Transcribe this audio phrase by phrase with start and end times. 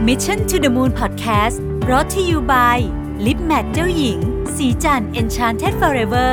[0.00, 2.78] Mission to the Moon Podcast brought to you by
[3.18, 4.18] Lip Matte เจ้าหญิง
[4.56, 6.32] สีจัน Enchanted Forever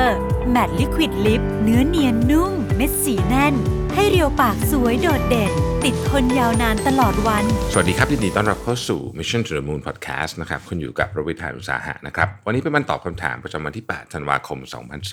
[0.54, 3.54] Matte Liquid Lip เนื้อเนียนนุ่ม เม็ดสีแน่น
[3.94, 5.52] ให้เรียวปากสวยโดดเด่น
[5.84, 14.58] ติดทนยาวนานตลอดวัน สวัสดีครับยินดีต้อนรับเข้าสู่ Mission to the Moon Podcast นะครับคุณอยู่กับประวิทยานุสาหะนะครับ วันนี้เป็นวันตอบคำถามประจำวันที่ 8 ธันวาคม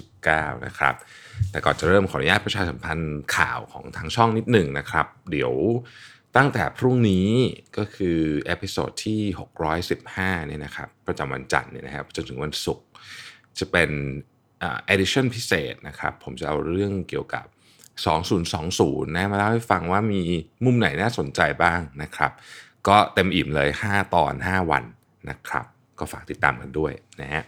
[0.05, 0.93] 2019 นะครับ
[1.51, 5.53] แต่ก่อนจะเริ่มขออนุญาตประชาสัมพันธ์ข่าวของทางช่องนิดหนึ่งนะครับ เดี๋ยว
[6.37, 7.27] ตั้งแต่พรุ่งนี้
[7.77, 9.21] ก็คือ episode ที่
[9.85, 12.85] 615เนี่ยนะครับประจำวันจันทร์เนี่ยนะครับจนถึงวันศุกร์
[13.59, 13.89] จะเป็น
[14.59, 17.45] edition พิเศษนะครับผมจะเอาเรื่องเกี่ยวกับ
[18.25, 20.21] 2020 นะมาเล่าให้ฟังว่ามี
[20.65, 22.31] มุมไหนน่าสนใจบ้างนะครับ
[22.87, 24.83] ก็เต็มอิ่มเลย 5 ตอน 5 วัน
[25.29, 25.65] นะครับ
[25.99, 27.43] ก็ฝากติดตามกันด้วยนะฮะ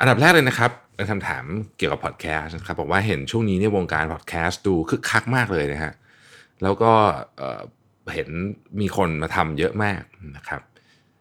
[0.00, 1.44] อันดับแรกเลยนะครับเป็นคำถาม
[1.76, 5.92] เกี่ยวกับพอดแคสต์นะครับบอกว่าเห็นช่วงนี้ในวงการพอดแคสต์ดูคึกคักมากเลยนะฮะ
[6.62, 6.92] แล้วก็
[8.14, 8.28] เห็น
[8.80, 10.02] มีคนมาทำเยอะมาก
[10.36, 10.62] นะครับ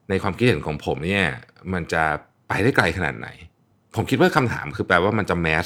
[0.10, 1.26] ในความคิดเห็นของผมเนี่ย
[1.74, 2.04] มันจะ
[2.48, 3.28] ไปได้ไกลขนาดไหน
[3.96, 5.66] ผมคิดว่าคำถามคือแปลว่ามันจะแมส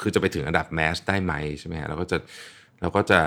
[0.00, 2.16] คือจะไปถึงระดับแมสได้ไหมใช่ไหมเราก็จะ
[2.80, 3.18] เราก็จะ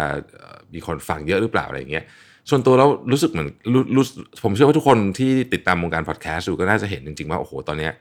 [0.74, 2.06] มีคนฟังเยอะหรือเปล่าอะไรอย่างเงี้ย
[2.50, 3.50] ส่วนตัวเรารู้สึกเหมือน
[3.96, 4.04] รู้
[4.44, 7.94] ผมเชื่อว่าทุกคนที่ติดตามวงการพอดแคสต์อยู่ก็น่าจะเห็นจริงๆว่าโอ้โหตอนเนี้ย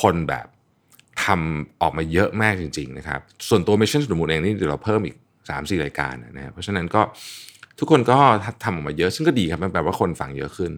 [0.00, 0.46] คนแบบ
[1.24, 5.16] ทำออกมาเยอะมากจริง ๆ นะครับ ส่วนตัว Mission to the Moon เองนี่เดี๋ยวเราเพิ่มอีก
[5.48, 7.02] 3-4 รายการนะฮะเพราะฉะนั้นก็
[7.80, 8.18] ทุกคนก็
[8.64, 10.72] ทำออกมาเยอะซึ่งก็ดีครับมันแปลว่าคนฟังเยอะขึ้น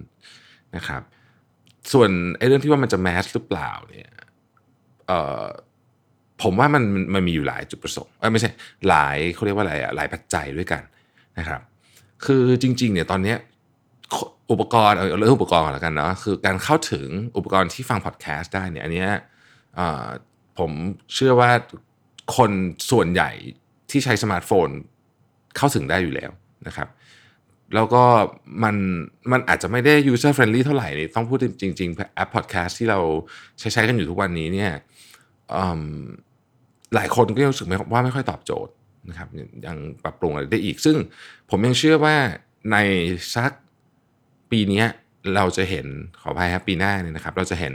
[0.76, 1.02] นะครับ
[1.92, 4.12] ส่วนไอ้เรื่องที่ว่ามันจะแมสหรือเปล่าเนี่ย
[5.06, 5.44] เอ่อ
[6.42, 8.50] ผมว่ามันมันมีอยู่หลายจุดประสงค์เอ้ยไม่ใช่
[8.88, 10.82] หลายเขาเรียกว่าอะไรอะหลายปัจจัยด้วยกัน
[11.38, 11.60] นะครับ
[12.24, 13.38] คือจริงๆเนี่ยตอนเนี้ย
[14.50, 17.06] อุปกรณ์เอาเรื่องอุปกรณ์อนแล้วกันเนาะคือการเข้าถึง
[17.36, 19.10] อุปกรณ์ที่ฟังพอดแคสต์ได้เนี่ยอันเนี้ย
[20.58, 20.70] ผม
[21.14, 21.50] เชื่อว่า
[22.36, 22.50] คน
[22.90, 23.30] ส่วนใหญ่
[23.90, 24.68] ที่ใช้สมาร์ทโฟน
[25.56, 26.30] เข้าถึงได้อยู่แล้ว
[26.66, 26.88] นะครับ
[27.74, 28.04] แล้วก็
[28.64, 28.76] มัน
[29.32, 33.00] มันอาจจะไม่ได้ user friendly เท่าไหร่นี่ต้องพูดจริงๆแอปพอดแคสต์ที่เรา
[33.58, 34.70] ใช้ใช้กันอยู่ทุกวันนี้เนี่ย
[36.94, 38.72] หลายคนก็ยังรู้สึกว่าไม่ค่อยตอบโจทย์
[39.08, 39.28] นะครับ
[39.66, 40.96] ยังปรับปรุงอะไรได้อีก ซึ่ง
[41.50, 42.16] ผมยังเชื่อว่า
[42.72, 42.76] ใน
[43.34, 43.52] สัก
[44.50, 44.84] ปีนี้
[45.34, 45.86] เราจะเห็น
[46.20, 47.74] ขออภัยครับปีหน้าเนี่ยนะครับ เราจะเห็น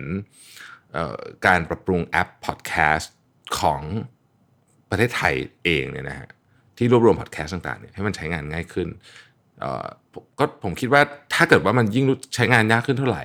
[1.46, 3.14] การปรับปรุงแอปพอดแคสต์
[3.60, 3.82] ของ
[4.90, 6.30] ประเทศไทยเองเนี่ยนะฮะ
[6.78, 8.88] ที่รวบรวมพอดแคสต์ต่างๆเนี่ยให้มันใช้งานง่ายขึ้น
[10.40, 11.02] ก็ผมคิดว่า
[11.34, 12.06] ถ้าเกิดว่ามันยิ่ง
[12.36, 13.24] ใช้งานยากขึ้นเท่าไหร่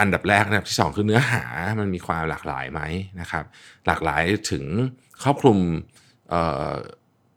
[0.00, 1.42] อันดับแรกอันดับที่สองคือเนื้อหา
[1.80, 2.80] มันมีความหลากหลายไหม
[3.20, 3.44] นะครับ
[3.86, 4.64] หลากหลายถึง
[5.22, 5.58] ครอบคลุม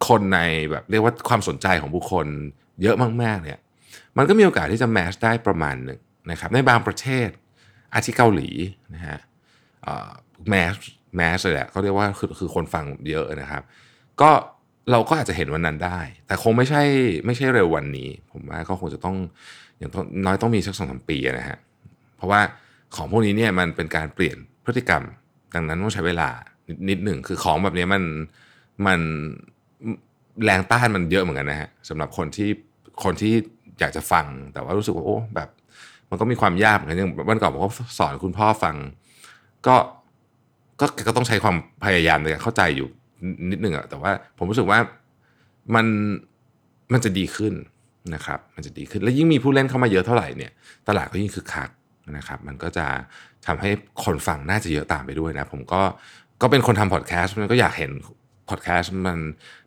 [0.08, 0.40] คนใน
[0.72, 2.28] แบบเรียกว่าความสนใจของบุคคล
[2.82, 3.60] เยอะมากๆเนี่ย
[4.18, 6.00] มันก็มีโอกาสที่จะแมชได้ประมาณหนึ่ง
[6.32, 7.30] นะครับในบางประเทศ
[7.94, 8.50] อาทิเกาหลี
[8.96, 9.20] นะฮะ
[10.50, 10.74] แมส
[11.16, 13.64] แมสเลยแหละเขาเรียกว่าคือคือคนฟังเยอะนะครับ
[14.22, 14.32] ก็
[14.92, 16.82] เราก็อาจจะเห็นวันนั้นได้ แต่คงไม่ใช่
[17.26, 19.16] ไม่ใช่เร็ววันนี้ ผมว่าก็คงจะต้อง
[19.78, 19.92] อย่าง
[20.26, 21.58] น้อยต้องมีสักสองสามปีนะฮะ
[22.18, 22.42] เพราะว่า
[22.96, 25.04] ของพวกนี้เนี่ยมันเป็นการเปลี่ยนพฤติกรรม
[25.56, 26.30] ดังนั้นต้องใช้เวลา
[26.68, 28.04] นิดนิดหนึ่งคือของแบบนี้มัน
[28.86, 29.00] มัน
[30.44, 32.50] แรงต้านมันเยอะเหมือนกันนะฮะสำหรับคนที่
[33.04, 33.34] คนที่
[33.80, 35.50] อยากจะฟัง แต่ว่ารู้สึกว่าโอ้แบบ
[36.10, 37.70] มันก็มีความยากเหมือนกันอย่างวันก่อนผมก็
[38.00, 38.76] สอนคุณพ่อฟัง
[39.68, 39.76] ก็
[40.80, 42.90] ก็ก็ต้องใช้ความพยายามในการเข้าใจอยู่
[43.52, 44.80] นิดหนึ่งอะแต่ว่าผมรู้สึกว่า
[45.76, 45.86] มัน
[46.94, 47.54] มันจะดีขึ้น
[48.16, 50.52] นะครับ มันจะดีขึ้น แล้วยิ่งมีผู้เล่นเข้ามาเยอะเท่าไหร่เนี่ย
[50.88, 51.70] ตลาดก็ยิ่งคึกคัก
[52.18, 52.86] นะครับ มันก็จะ
[53.46, 53.70] ทำให้
[54.04, 55.82] คนฟังน่าจะเยอะตามไปด้วยนะ ผมก็
[56.42, 57.92] ก็เป็นคนทำพอดแคสต์มันก็อยากเห็น
[58.50, 59.20] พอดแคสต์มัน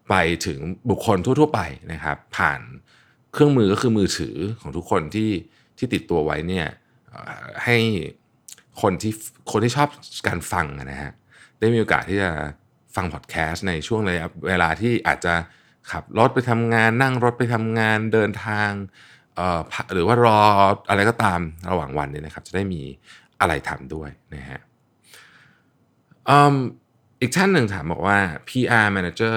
[0.08, 0.14] ไป
[0.46, 0.58] ถึง
[0.90, 1.60] บุคคลทั่ว ๆ ไป
[1.92, 2.60] นะครับ ผ่าน
[3.32, 5.30] เครื่องมือก็คือมือถือของทุกคนที่
[5.78, 6.66] ที่ติดตัวไว้เนี่ย
[7.64, 7.76] ให้
[8.82, 9.12] คนที่
[9.50, 9.88] คนที่ชอบ
[10.26, 11.12] การฟังนะฮะ
[11.58, 12.30] ได้มีโอกาสที่จะ
[12.96, 15.34] ฟังพอดแคสต์ในช่วงระยะเวลาที่อาจจะ
[15.90, 18.70] ขับรถไปทำงาน นั่งรถไปทำงานเดินทาง
[19.92, 20.40] หรือว่ารอ
[20.88, 21.40] อะไรก็ตาม
[21.70, 22.82] ระหว่างวันเนี่ยนะครับ จะได้มี
[23.40, 24.60] อะไรทำด้วยนะฮะ
[27.20, 28.18] อีกท่านหนึ่งถามบอกว่า
[28.48, 29.36] PR manager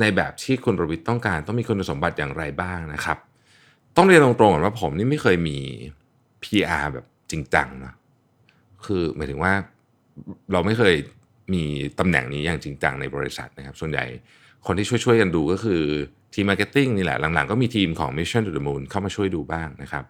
[0.00, 3.18] ในแบบที่คุณประวิทย์ต้องการต้องมีคุณสมบัติอย่างไรบ้างนะครับ
[3.96, 5.58] ต้องเรียนตรงๆก่อนว่าผมนี่ไม่เคยมี
[6.44, 7.94] PR แบบจริงจังนะ
[8.84, 9.52] คือหมายถึงว่า
[10.52, 10.94] เราไม่เคย
[11.52, 11.64] มี
[11.98, 14.04] ตำแหน่งนี้อย่างจริงจังในบริษัทนะครับ ส่วนใหญ่
[14.66, 15.82] คนที่ช่วยๆกันดูก็คือ
[16.34, 20.04] ทีม marketing นี่แหละ หลังๆก็มีทีมของ Mission to the Moon เข้ามาช่วยดูบ้างนะครับ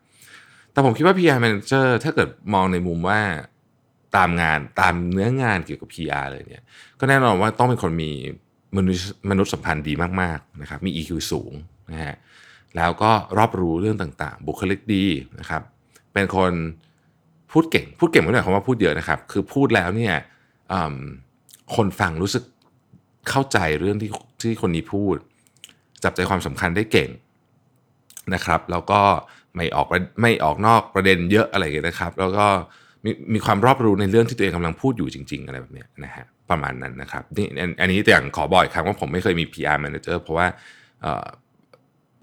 [0.73, 3.21] แต่ผมคิดว่า PR Manager ถ้าเกิดมองในมุมว่า
[4.17, 6.65] ตามงานตามเนื้องานเกี่ยวกับ PR เลยเนี่ย
[7.01, 8.11] ก็แน่นอนว่าต้องเป็นคนมี
[8.77, 9.93] มนุษย์มนุษย์สัมพันธ์ดี
[10.23, 11.53] มากๆนะครับ มี EQ สูง
[11.93, 12.17] นะฮะ
[12.77, 15.05] แล้วก็รอบรู้เรื่องต่างๆ บุคลิกดี
[15.41, 15.63] นะครับ
[16.13, 16.53] เป็นคน
[17.53, 20.15] พูดเก่ง พูดเก่งไม่ได้ความว่าพูดเยอะนะครับ คือพูดแล้วเนี่ย
[20.73, 20.75] อ
[21.77, 22.45] คนฟังรู้สึก
[23.31, 24.11] เข้าใจเรื่องที่
[24.41, 25.17] ที่คนนี้พูด
[26.05, 27.11] จับใจความสำคัญได้เก่ง
[28.35, 29.01] นะครับ แล้วก็
[29.57, 29.87] ไม่ออก
[30.23, 32.47] ไม่ออกนอกประเด็นเยอะอะไรเงี้ยนะครับ แล้วก็
[33.05, 37.47] มีมีความรอบรู้ในเรื่องที่ตัวเองกำลังพูดอยู่จริง ๆ อะไรแบบเนี้ยนะฮะประมาณนั้นนะครับนี่
[37.81, 40.47] อันนี้อย่างขอบอกอีกครั้งว่าผมไม่เคยมี PR manager เพราะว่า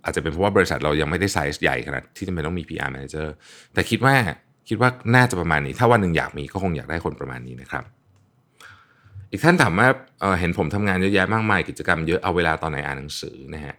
[0.04, 3.28] อาจจะเป็นเพราะว่าบริษัทเรายังไม่ได้ไซส์ใหญ่ขนาดที่จะเป็นต้องมี PR manager
[3.74, 4.16] แต่คิดว่า
[4.70, 7.84] คิดว่าน่าจะประมาณนี้ ถ้าวันหนึ่งอยากมีก็คงอยากได้คนประมาณนี้นะครับ
[9.36, 9.88] อีกท่านถามว่า
[10.40, 13.76] เห็นผมทำงานเยอะแยะมากมายกิจกรรมเยอะเอาเวลาตอนไหนอ่านหนังสือนะฮะ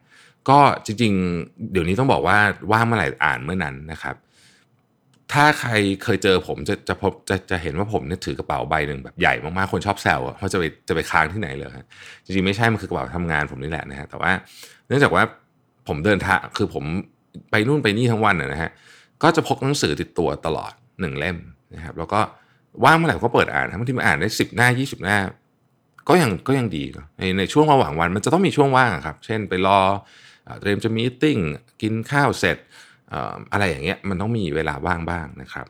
[0.49, 2.38] ก็จริงๆ เดี๋ยวนี้ต้องบอกว่า
[2.73, 4.17] ว่างเมื่อไหร่อ่านเมื่อนั้นนะครับ
[5.32, 5.70] ถ้าใคร
[6.05, 11.87] เคยเจอผมจะจะพบจะจะเห็นว่าผมเนี่ยถือกระเป๋าใบหนึ่งแบบใหญ่มากๆคนชอบแซวอะว่าจะไปจะไปค้างที่ไหนเลยฮะ
[12.25, 14.32] จริงๆไม่ใช่มันคือกระเป๋าทำงานผมนี่แหละนะฮะแต่ว่า
[14.87, 15.23] เนื่องจากว่า
[15.88, 16.85] ผมเดินทางคือผม
[17.50, 18.70] ไปนู่นไปนี่ทั้งวันนะฮะ
[19.23, 21.37] ก็จะพกหนังสือติดตัวตลอดหนึ่งเล่ม
[21.75, 22.20] นะครับ แล้วก็
[22.85, 25.19] ว่างเมื่อไหร่ก็เปิดอ่านบางทีมาอ่านได้สิบหน้ายี่สิบหน้า
[26.08, 26.85] ก็ยังก็ยังดี
[27.19, 29.81] ในในช่วงระหว่างวันมันจะต้องมีช่วงว่างครับ เช่นไปรอ
[30.61, 31.38] เตรียมจะมีติ้ง
[31.82, 32.58] กินข้าวเสร็จ
[33.53, 35.67] อะไรอย่างเงี้ยมันต้องมีเวลาว่างบ้างนะครับ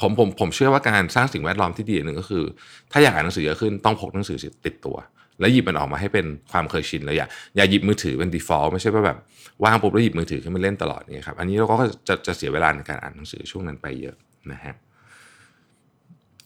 [0.00, 2.44] ผมผมผมเชื่อว่าการสร้างสิ่งแวดล้อมที่ดีหนึ่งก็คือ
[2.92, 4.96] ถ้าอยากอ่านหนังสือเยอะขึ้นต้องพกหนังสือติดตัว
[5.40, 7.26] แล้วหยิบมันออกมาให้เป็นความเคยชินเลยอย่า
[7.56, 9.18] อย่าหยิบมือถือเป็น default ไม่ใช่ว่าแบบ
[9.64, 14.16] ว่างปุ๊บแล้วหยิบมือถือขึ้นมาเล่นตลอดนี่ครับอันนี้เราก็จะจะเสียเวลาในการอ่านหนังสือช่วงนั้นไปเยอะ
[14.52, 14.74] นะฮะ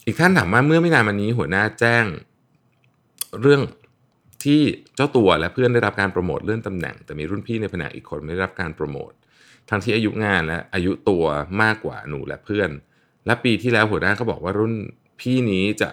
[0.06, 2.04] อีกท่านถามว่าเมื่อไม่นานมานี้หัวหน้าแจ้ง
[3.40, 3.62] เรื่อง
[4.44, 4.60] ที่
[4.94, 9.12] เจ้าตัวและเพื่อนได้รับการโปรโมทเลื่อนตำแหน่ง แต่มีรุ่นพี่ในแผนกอีกคนไม่ได้รับการโปรโมท
[9.70, 11.24] ทั้งที่อายุงานและอายุตัว
[11.62, 12.70] มากกว่าหนูและเพื่อน
[13.26, 14.74] และปีที่แล้วหัวหน้าก็บอกว่ารุ่น
[15.20, 15.90] พี่นี้จะ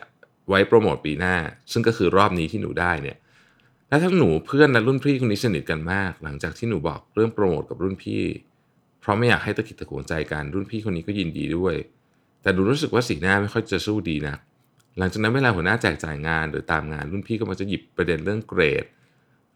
[0.50, 1.36] ไว้โปรโมทปีหน้า
[1.72, 3.18] ซึ่งก็คือรอบนี้ที่หนูได้เนี่ย
[3.90, 8.24] และทั้งหนูเพื่อนและรุ่นพี่คนนี้สนิทกันมาก หลังจากที่หนูบอกเรื่องโปรโมทกับรุ่นพี่
[9.02, 11.76] เพราะไม่อยากให้ตะกิดตะขวงใจกันรุ่นพี่คนนี้ก็ยินดีด้วย
[12.42, 14.36] แต่หนูรู้สึกว่าสีหน้าไม่ค่อยจะสู้ดีนะ
[14.98, 18.86] หลังจากนั้นเวลาหัวหน้าแจกจ่ายงานหรือตามงาน รุ่นพี่ก็มักจะหยิบประเด็นเรื่องเกรด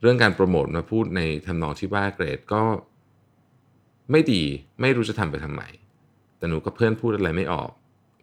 [0.01, 2.63] เรื่องการโปรโมทมาพูดในทำนองที่ว่าเกรดก็
[4.11, 4.43] ไม่ดี
[4.81, 5.61] ไม่รู้จะทำไปทำไม
[6.37, 7.69] แต่หนูกับเพื่อนพูดอะไรไม่ออก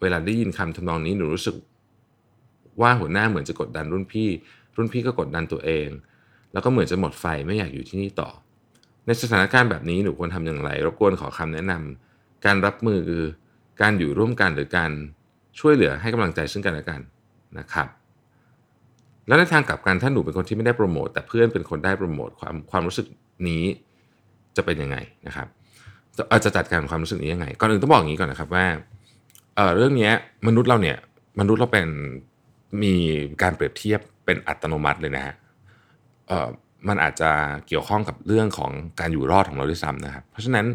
[0.03, 1.57] เวลาได้ยินคำทำนองนี้หนูรู้สึก
[2.81, 4.29] ว่าหัวหน้าเหมือนจะกดดันรุ่นพี่
[4.77, 5.89] รุ่นพี่ก็กดดันตัวเอง
[6.53, 8.31] แล้วก็เหมือนจะหมดไฟไม่อยากอยู่ที่นี่ต่อ
[9.07, 13.03] ในสถานการณ์แบบนี้หนูควรทำอย่างไร รบกวนขอคำแนะนำการรับมือ
[13.81, 14.93] การอยู่ร่วมกันหรือการ
[15.59, 17.01] ช่วยเหลือให้กำลังใจซึ่งกันและกัน
[17.59, 17.89] นะครับ
[19.27, 23.07] แล้วในทางกลับกันถ้าหนูเป็นคนที่ไม่ได้โปรโมทแต่เพื่อนเป็นคนได้โปรโมทความความรู้สึก
[23.49, 23.65] นี้
[24.57, 25.49] จะเป็นยังไงนะครับ
[26.45, 28.67] จะจัดการความรู้สึกนี้ยังไงก่อนอื่นต้องบอกอย่างนี้ก่อนนะครับว่า
[29.57, 30.11] เเรื่องนี้
[30.47, 30.97] มนุษย์เราเนี่ย
[31.41, 31.89] มนุษย์เราเป็น
[32.83, 32.95] มี
[33.43, 35.35] การเปรียบเทียบเป็นอัตโนมัติเลยนะฮะ
[36.89, 37.31] มันอาจจะ
[37.67, 38.71] เกี่ยวข้องกับเรื่องของ
[39.01, 40.67] การอยู่รอดของเราด้วยซ้ำนะครับ เพราะฉะนั้น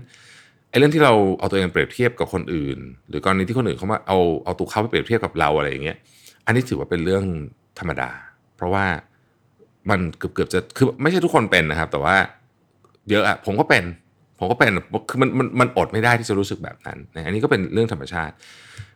[0.79, 2.77] เรื่องที่เราเอาตัวเองเปรียบเทียบกับคนอื่น
[3.09, 5.97] หรือกรณีที่คนอื่นเขามาเอาเอาตัวเขาไปเปรียบเทียบกับเราอะไรอย่างเงี้ย
[6.45, 7.23] อันนี้ถือว่าเป็นเรื่อง
[7.79, 8.09] ธรรมดา
[8.55, 8.85] เพราะว่า
[9.89, 12.15] มันเกือบเกือบจะคือไม่ใช่ทุกคนเป็นนะครับ แต่ว่า
[13.09, 13.83] เยอะอะผมก็เป็น
[14.39, 14.71] ผมก็เป็น
[15.09, 18.33] คือมันมันมันอดไม่ได้ที่จะรู้สึกแบบนั้นนะอันนี้ก็เป็นเรื่องธรรมชาติ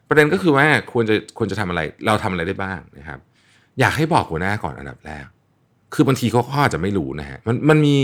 [0.07, 3.19] ประเด็นก็คือว่าควรจะควรจะทำอะไร เราทำอะไรได้บ้างนะครับ
[3.79, 5.25] อยากให้บอกหัวหน้าก่อนอันดับแรก
[5.93, 7.97] คือบางทีเขาก็อาจจะไม่รู้นะฮะมันมันมี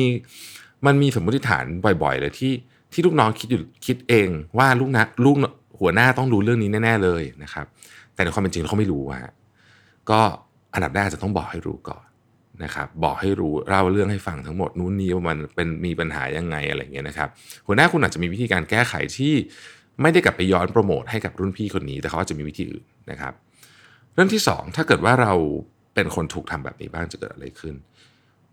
[0.85, 1.65] มันมีสมมติฐาน
[2.03, 2.53] บ่อยๆ เลยที่
[2.93, 5.37] ที่ลูกน้องคิดอยู่คิดเองว่าลูกนักลูก
[5.79, 7.65] หัวหน้าต้องรู้เรื่องนี้แน่ ๆเลยนะครับ
[8.13, 9.33] แต่ในความเป็นจริงเขาไม่รู้ฮะ
[10.09, 10.19] ก็
[10.73, 12.05] อันดับแรกจะต้องบอกให้รู้ก่อน
[12.63, 17.29] นะครับบอกให้รู้เล่าเรื่องให้ฟังทั้งหมดนู้นนี้ว่ามันเป็นมีปัญหายังไงอะไรเงี้ยนะครับ
[17.67, 19.33] หัวหน้าคุณอาจจะมีวิธีการแก้ไขที่
[20.01, 23.33] ไม่ได้กลับไปย้อนโปรโมทให้กับรุ่นพี่คนนี้ แต่เขาอาจจะมีวิธีอื่นนะครับ
[24.13, 25.33] เรื่องที่ 2 ถ้าเกิดว่าเรา
[25.95, 27.75] เป็นคนถูกทำแบบนี้บ้างจะเกิดอะไรขึ้น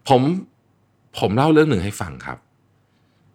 [0.09, 0.23] ผม
[1.19, 2.39] ผมเล่าเรื่องหนึ่งให้ฟังครับ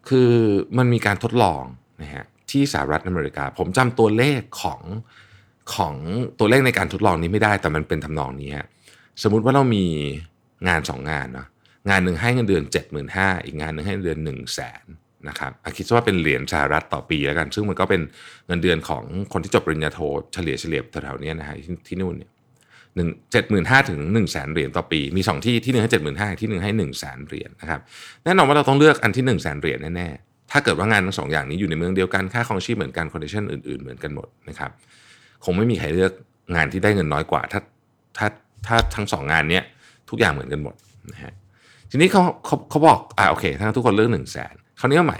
[0.10, 0.31] คือ
[0.77, 1.63] มันมีการทดลอง
[2.01, 4.81] นะฮะที่สหรัฐอเมริกา ผมจำตัวเลขของ
[5.75, 5.96] ของ
[6.39, 8.67] ตัวเลขในการทดลองนี้ไม่ได้ แต่มันเป็นทำนองนี้ฮะ
[9.24, 9.86] สมมุติว่าเรามี
[10.67, 11.48] งานสองงานเนาะ
[11.89, 12.63] งานหนึ่งให้เงินเดือน
[13.05, 14.84] 75,000อีกงานหนึ่งให้เงินเดือน1 0 0 0 0แสน
[15.27, 18.01] นะครับคิดว่าเป็นเหรียญสหรัฐต่อปีแล้วกัน ซึ่งมันก็เป็น
[18.48, 19.03] เงินเดือนของ
[19.34, 20.00] คนที่จบปริญญาโท
[20.34, 22.31] เฉลี่ยเฉลี่ยแถวๆนี้นะฮะที่ที่นู่นเนี่ย
[22.98, 27.80] หนึ่งเจ็ดหมื่นห้าถึงหนึ่งแสนเหรียญต่อปี มีสองที่ที่หนึ่งให้เจ็ดหมื่นห้าที่หนึ่งให้หนึ่งแสนเหรียญนะครับ
[28.24, 34.72] แน่นอนว่าเราต้องเลือกอันที่หนึ่งแสนเหรียญแน่ๆถ้าเกิดว่างานทั้งสองอย่างนี้อยู่ในเมืองเดียวกันค่าครองชีพเหมือนกัน condition อื่นๆเหมือนกันหมดนะครับ
[35.46, 36.12] คงไม่มีใครเลือก
[36.56, 37.60] งานที่ได้เงินน้อยกว่า ถ้า
[38.18, 38.27] ถ้า
[38.68, 39.63] ถ้าทั้งสองงานเนี้ย
[40.10, 40.75] ทุกอย่างเหมือนกันหมด
[41.12, 41.34] นะฮะ
[41.89, 45.20] ทีนี้เขาเขาเขาบอกอ่าโอเคถ้าทุกคนเลือกหนึ่งแสนคราวนี้ใหม่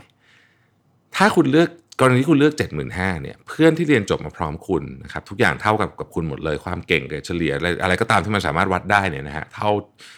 [1.16, 2.54] ถ้าคุณเลือก กรณีที่คุณเลือก
[2.90, 9.70] 75,000เนี่ยเพื่อนที่เรียนจบมาพร้อมคุณนะครับทุกอย่างเท่ากับกับคุณหมดเลยความเก่งเกรดเฉลี่ยอะไรอะไรก็ตามที่มันสามารถวัดได้เนี่ยนะฮะเท่า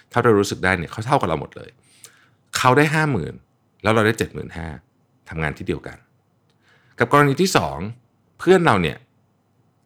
[0.10, 1.70] เท่าเรารู้สึกได้เนี่ยเขาเท่ากับเราหมดเลย
[2.58, 3.34] เขาได้ห้าหมื่น
[3.84, 4.68] แล้วเราได้เจ็ดหมื่นห้า
[5.30, 5.98] ทำงานที่เดียวกัน
[7.00, 7.78] กับกรณีที่สอง
[8.40, 8.98] เพื่อนเราเนี่ย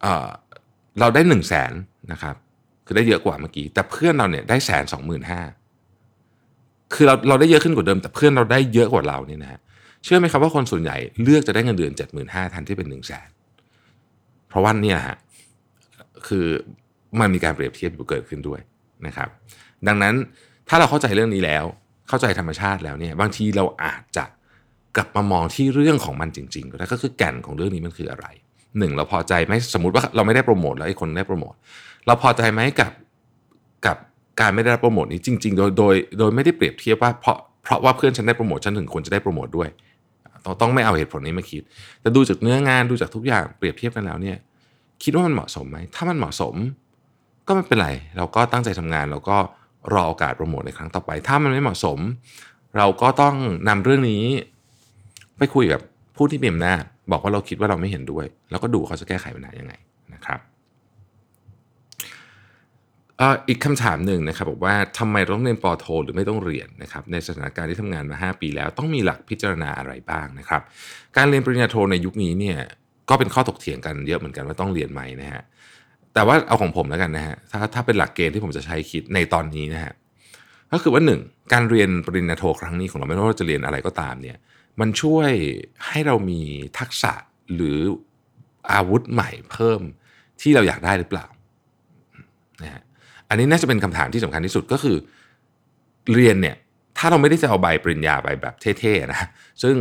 [0.01, 1.73] เเราได้หนึ่งแสน
[2.11, 2.35] นะครับ
[2.85, 5.41] คือได้เยอะกว่าเมื่อกี้แต่เพื่อนเราเนี่ยได้แสนสองหมื่นห้า
[6.93, 13.27] คือเราเราได้เยอะขึ้นกว่าเดิม แต่เพื่อนเราได้เยอะกว่าเราเนี่ยนะฮะเชื่อไหมครับว่าคนส่วนใหญ่เลือกจะได้เงินเดือน 75,000แทนที่เป็น1 0 0 0 0แสน
[14.49, 15.17] เพราะว่านี่ฮะ
[16.27, 16.45] คือ
[17.19, 18.59] มันมีการเปรียบเทียบอยู่เกิดขึ้นด้วย
[19.07, 19.29] นะครับ
[19.87, 20.15] ดังนั้น
[20.69, 21.65] ถ้าเราเข้าใจเรื่องนี้แล้ว
[22.07, 24.25] เข้าใจธรรมชาติแล้วเนี่ยบางทีเราอาจจะ
[24.97, 28.25] กลับมามองที่เรื่องของมันจริงๆก็ได้ก็คือแก่นของเรื่องนี้มันคืออะไร
[28.77, 31.53] หนึ่งเราพอใจไหมสมมติว่าเราไม่ได้โปรโมทแล้วไอ้คนได้โปรโมท
[32.05, 32.91] เราพอใจไหมกับ
[33.85, 33.97] กับ
[34.39, 39.69] การไม่ได้รับโปรโมทนี้จริง ๆ โดยโดยโดยไม่ได้เปรียบเทียบว่าเพราะเพราะว่าเพื่อนฉันได้โปรโมทฉันถึงควรจะได้โปรโมทด้วย
[40.45, 41.61] ต้องต้องไม่เอาเหตุผลนี้มาคิด
[42.01, 44.37] แต่ดูจากเนื้องานดูจากทุกอย่างเปรียบเทียบกันแล้วเนี่ย
[45.03, 46.55] คิดว่ามันเหมาะสมไหม ถ้ามันเหมาะสม
[47.47, 49.37] ก็ไม่เป็นไร เราก็ตั้งใจทำงานเราก็
[49.93, 51.99] รอโอกาสโปรโมทในครั้งต่อไป ถ้ามันไม่เหมาะสม
[52.77, 53.35] เราก็ต้อง
[53.67, 54.23] นำเรื่องนี้
[55.37, 55.81] ไปคุยกับ
[56.15, 56.81] ผู้ที่มีอำนาจ
[57.11, 59.73] บอกว่าเราคิดว่าเราไม่เห็นด้วย แล้วก็ดูเขาจะแก้ไขปัญหายังไง
[60.13, 60.39] นะครับ
[63.47, 70.61] อีกคำถามหนึ่งนะครับบอกว่าทำไมต้องเรียนปอโท หรือไม่ต้องเรียนนะครับในสถานการณ์ที่ทำงานมา 5 ปีแล้ว ต้องมีหลักพิจารณาอะไรบ้างนะครับ
[71.17, 72.57] การเรียนปริญญาโทในยุคนี้เนี่ย
[73.09, 75.43] ก็เป็นข้อตกเถียงกันเยอะเหมือนกันว่าต้องเรียนไหมนะฮะ
[76.13, 79.93] แต่ว่าเอาของผมแล้วกันนะฮะถ้าถ้าเป็นหลักเกณฑ์ที่ผมจะใช้คิดในตอนนี้นะฮะ
[80.71, 81.21] ก็คือว่าหนึ่ง
[81.53, 84.37] การเรียนปริญญาโทครั้งนี้ของเราไม่ว่าเราจะเรียนอะไรก็ตามเนี่ย
[84.79, 85.31] มันช่วย
[85.87, 86.41] ให้เรามี
[86.79, 87.13] ทักษะ
[87.55, 87.79] หรือ
[88.71, 89.81] อาวุธใหม่เพิ่ม
[90.41, 91.25] ที่เราอยากได้หรือเปล่า
[92.63, 92.81] นะฮะ
[93.33, 94.97] อันนี้น่าจะเป็นคำถามที่สำคัญที่สุดก็คือ
[96.13, 96.55] เรียนเนี่ย
[96.97, 99.21] ถ้าเราไม่ได้จะเอาใบปริญญาไปแบบเท่ๆนะ
[99.63, 99.75] ซึ่ง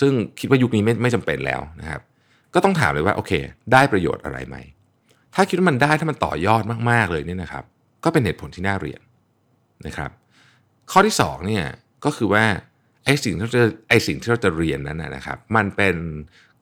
[0.00, 2.00] ซึ่งคิดว่ายุคนี้ไม่ไม่จำเป็นแล้วนะครับ
[2.54, 3.32] ก็ต้องถามเลยว่าโอเค
[3.72, 4.56] ได้ประโยชน์อะไรไหม
[5.34, 7.64] ถ้าคิดว่ามันได้ถ้ามันต่อยอดมากๆเลยเนี่ยนะครับ
[8.04, 9.00] ก็เป็นเหตุผลที่น่าเรียน
[9.86, 10.10] นะครับ
[10.90, 11.64] ข้อที่2เนี่ย
[12.04, 12.44] ก็คือว่า
[13.04, 15.96] ไอ้สิ่งที่เราจะไอ้สิ่งที่เราจะเรียนนั้นนะครับ มันเป็น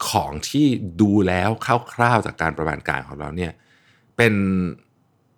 [0.08, 0.66] ของที่
[1.00, 1.50] ดูแล้ว
[1.94, 3.52] คร่าวๆจากการประมาณการของเราเนี่ย
[4.16, 4.34] เป็น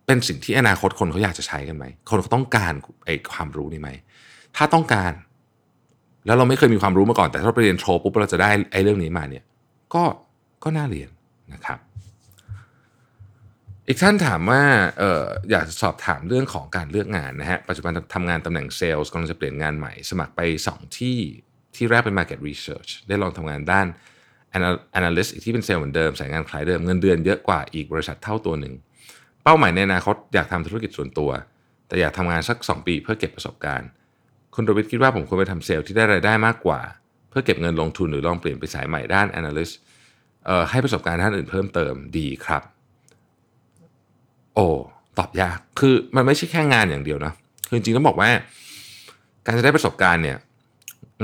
[0.06, 2.72] เป็นสิ่งที่อนาคตคนเขาอยากจะใช้กันไหม คนเขาต้องการ
[3.06, 3.90] ไอ้ความรู้นี้ไหม
[4.56, 5.12] ถ้าต้องการ
[6.26, 9.44] แล้วเราไม่เคยมีความรู้มาก่อน แต่ถ้าเราไปเรียนโทปุ๊บเราจะได้ไอ้เรื่องนี้มาเนี่ย
[9.94, 10.04] ก็
[10.64, 11.10] ก็น่าเรียน
[11.52, 11.78] นะครับ
[13.88, 14.62] อีกท่านถามว่า
[15.02, 20.40] อออยากสอบถามเรื่องของการเลือกงานนะฮะ ปัจจุบันทำงานตำแหน่งเซลล์กำลังจะเปลี่ยนงานใหม่ สมัครไป
[20.72, 21.18] 2 ที่
[21.76, 23.86] ที่แรกเป็น Market Research ได้ลองทำงานด้าน
[24.98, 28.74] Analyst อีกที่เป็นเซลล์เหมือนเดิมสายงานคล้ายเดิมเงินเดือนเยอะกว่าอีกบริษัทเท่าตัวหนึ่ง
[29.44, 31.30] เป้าหมายในอนาคตอยากทำธุรกิจส่วนตัว
[31.86, 33.88] แต่อยากทำงานสัก 2 ปีเพื่อเก็บประสบการณ์
[34.54, 36.80] คุณโรบิทคิดว่าผมควรไปทำเซลล์ที่ได้รายได้มากกว่า
[37.28, 39.74] เพื่อเก็บเงินลงทุนหรือลองเปลี่ยนไปสายใหม่ด้าน Analyst
[40.70, 42.62] ให้ประสบการณ์ท่านอื่นเพิ่มเติมดีครับ
[44.54, 44.66] โอ้
[45.18, 47.32] ตอบยากคือมันไม่ใช่แค่งานอย่างเดียวนะ
[47.68, 48.30] คือจริงๆต้องบอกว่า
[49.44, 50.36] การจะได้ประสบการณ์เนี่ย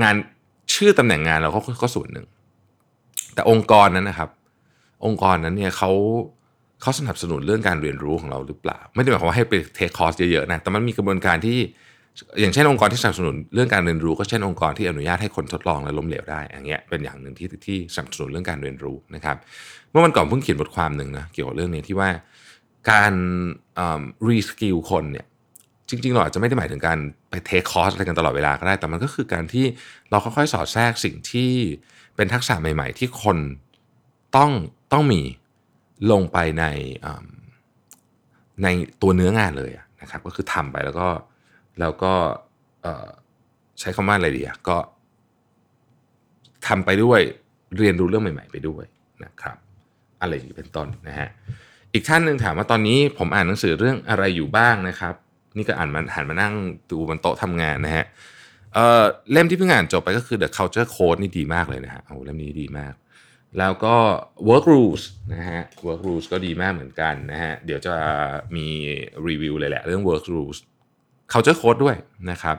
[0.02, 0.14] งาน
[0.74, 2.26] ชื่อตำแหน่งงานเราก็ก็ส่วนหนึ่ง
[3.34, 4.30] แต่องค์กรนั้นนะครับ
[5.04, 5.90] องค์กรนั้นเนี่ยเขา
[6.82, 11.58] เขาสนับสนุนเรื่องการเรียนรู้ของเราหรือเปล่า ไม่ได้หมายความว่าให้ไป take course เยอะๆนะแต่มันมีกระบวนการที่
[12.40, 19.36] อย่างเช่นองค์กรที่สนับสนุนเรื่องการเรียนรู้ก็เช่นองค์กรที่อนุญาตให้คนทดลองและล้มเหลวได้อย่างเงี้ยเป็นอย่างหนึ่งที่ที่สนับสนุนเรื่องการเรียนรู้นะครับ
[19.90, 22.10] เมื่อวันก่อนเพิ่งเขียนบทความหนึ่งนะเกี่ยวกับเรื่องนี้ที่ว่า
[22.90, 23.14] การ
[24.26, 25.26] reskill คนเนี่ย
[25.88, 26.98] จริงๆเราอาจจะไม่ได้หมายถึงการ
[27.30, 29.64] ไป take course อะไรกันตลอดเวลาก็ได้ แต่มันก็คือการที่
[30.10, 31.50] เราค่อยๆสอดแทรกสิ่งที่
[32.16, 33.38] เป็นทักษะใหม่ ๆ ที่คน
[34.36, 34.50] ต้อง
[34.92, 35.20] ต้องมี
[36.12, 36.64] ลงไปใน
[38.62, 38.68] ใน
[39.02, 41.08] ตัวเนื้องานเลยนะครับ ก็คือทำไปแล้วก็
[41.80, 42.12] แล้วก็
[43.80, 44.76] ใช้คำว่าอะไรดีอะก็
[46.66, 47.20] ทำไปด้วย
[47.78, 48.84] เรียนรู้เรื่องใหม่ ๆ ไปด้วย
[49.24, 49.56] นะครับ
[50.20, 51.28] อะไรอย่างนี้เป็นต้นนะฮะ
[51.92, 55.14] อีกท่านหนึ่งถามว่าตอนนี้ผมอ่านหนังสือเรื่องอะไรอยู่บ้างนะครับ
[55.56, 56.54] นี่ก็อ่านมาหันมานั่ง
[56.90, 58.04] ดูบนโต๊ะทำงานนะฮะ
[58.74, 62.92] เเล่มที่เพิ่งอ่านจบไปก็คือ The Culture Code นี่ดีมากเลยนะฮะโอ้เล่มนี้ดีมาก
[63.58, 63.96] แล้วก็
[64.48, 65.02] Work Rules
[65.34, 67.94] นะฮะ Work Rules ก็ดีมากเหมือนกันนะฮะ เดี๋ยวจะ
[68.56, 68.66] มี
[69.28, 70.58] รีวิวเลยแหละเรื่อง Work Rules
[71.32, 71.96] Culture Code ด้วย
[72.30, 72.56] นะครับ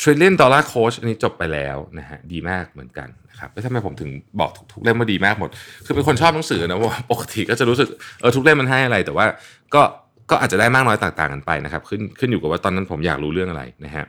[0.00, 5.50] Trillion Dollar Coach อันนี้จบไปแล้วนะฮะดีมากเหมือนกันนะครับแล้วทำไมผมถึงบอกทุกเล่มว่าดีมากหมด
[5.86, 7.88] คือเป็นคนชอบหนังสือนะว่าปกติก็จะรู้สึก
[8.20, 9.26] เออทุกเล่มมันให้อะไร แต่ว่า
[9.74, 9.82] ก็
[10.30, 14.04] ก็อาจจะได้มากน้อยต่างๆกันไปนะครับขึ้นขึ้นอยู่กับว่าตอนนั้นผมอยากรู้เรื่องอะไรนะฮะ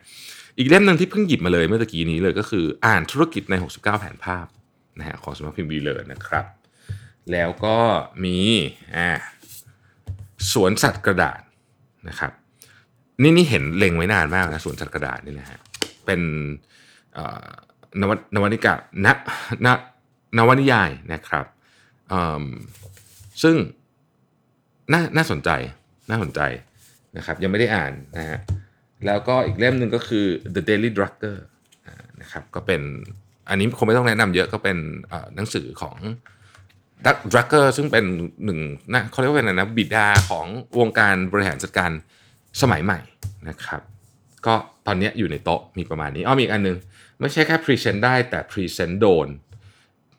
[0.58, 4.46] อีกเล่มหนึ่งที่เพิ่งหยิบมาเลยเมื่อกี้นี้เลยก็คืออ่านธุรกิจใน 69 แผนภาพ
[5.00, 6.46] นะฮะของสมัครพิมพ์บีเลยนะครับ
[7.32, 7.78] แล้วก็
[8.24, 8.38] มี
[8.96, 9.10] อ่า
[10.54, 11.42] สวนสัตว์กระดาษ
[12.10, 12.32] นะครับ
[13.22, 15.60] นี่นี่เห็นเล็งไว้นานมากนะสวนสัตว์กระดาษนี่นะฮะ
[16.06, 16.22] เป็น
[18.02, 18.74] นวนวนิกา
[19.06, 19.08] ณ
[19.66, 19.68] น
[20.38, 21.46] นวนิยายนะครับ
[23.44, 23.56] ซึ่ง
[24.94, 25.50] น่าน่าสนใจ
[26.10, 26.42] น่าสนใจ
[27.18, 28.40] นะครับ ยังไม่ได้อ่านนะฮะ
[29.06, 31.38] แล้วก็อีกเล่มหนึ่งก็คือ The Daily Drugger
[32.22, 32.82] นะครับก็เป็น
[33.50, 34.78] อันนี้คงไม่ต้องแนะนำเยอะก็เป็น
[35.36, 35.96] หนังสือของ
[37.06, 38.06] ดักดรักเกอร์ซึ่งเป็น
[38.46, 38.60] หนึ่ง
[38.94, 40.46] นะเขาเรียกว่าอะไรนะบิดาของ
[40.80, 41.92] วงการบริหารจัดการ
[42.62, 43.00] สมัยใหม่
[43.50, 43.82] นะครับ
[44.46, 44.54] ก็
[44.88, 46.78] ตอนนี้อยู่ในโต๊ะมีประมาณนี้อ้อมีอีกอันนึง
[47.20, 49.28] ไม่ใช่แค่ present ได้แต่ present โดน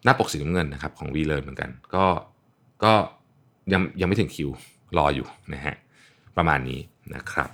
[0.04, 2.06] หน้าปกสีน้ำเงินนะครับของ v ีเลยเหมือนกัน ก็
[2.84, 2.92] ก็
[3.72, 4.50] ยังยังไม่ถึงคิว
[4.98, 5.74] รออยู่นะฮะ
[6.36, 6.80] ประมาณนี้
[7.14, 7.48] นะครับ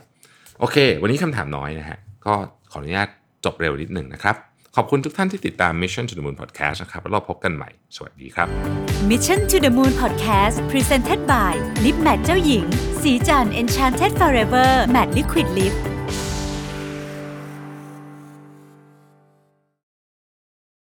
[0.59, 2.35] โอเค วันนี้คำถามน้อยนะฮะก็
[2.71, 3.09] ขออนุญาต
[3.45, 4.37] จบเร็วนิดหนึ่งนะครับ
[4.77, 8.49] ขอบคุณทุกท่านที่ติดตาม Mission to the Moon Podcast นะครับแล้วเราพบกันใหม่ สวัสดีครับ
[9.11, 11.53] Mission to the Moon Podcast Presented by
[11.85, 12.65] Lip Matte เจ้าหญิง
[13.03, 15.75] สีจัน Enchanted Forever Matte Liquid Lip